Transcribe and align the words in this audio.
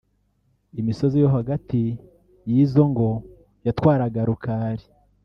Imisozi 0.81 1.15
yo 1.23 1.29
hagati 1.37 1.81
y’izo 2.49 2.83
ngo 2.91 3.09
yatwaraga 3.65 4.19
Rukali 4.29 4.85